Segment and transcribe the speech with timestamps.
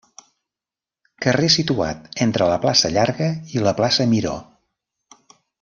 [1.25, 4.37] Carrer situat entre la plaça Llarga i la plaça Miró.